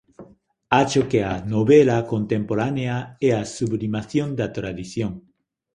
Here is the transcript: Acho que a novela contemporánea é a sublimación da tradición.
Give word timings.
Acho 0.81 1.01
que 1.11 1.19
a 1.33 1.35
novela 1.55 1.97
contemporánea 2.13 2.95
é 3.27 3.29
a 3.41 3.49
sublimación 3.57 4.27
da 4.39 4.47
tradición. 4.57 5.11